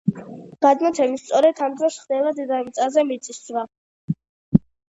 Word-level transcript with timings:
გადმოცემით, 0.65 1.21
სწორედ 1.23 1.61
ამ 1.67 1.75
დროს 1.83 1.99
ხდება 2.05 2.33
დედამიწაზე 2.41 3.07
მიწისძვრა. 3.13 3.69